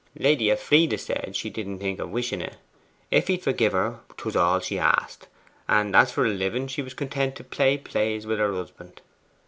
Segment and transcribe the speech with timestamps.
[0.17, 2.55] Lady Elfride said she didn't think of wishing it;
[3.11, 5.27] if he'd forgie her 'twas all she asked,
[5.69, 9.01] and as for a living, she was content to play plays with her husband.